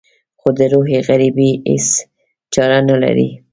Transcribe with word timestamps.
خو 0.39 0.47
د 0.57 0.59
روح 0.73 0.89
غريبي 1.09 1.49
هېڅ 1.67 1.87
چاره 2.53 2.79
نه 2.89 2.95
لري. 3.03 3.29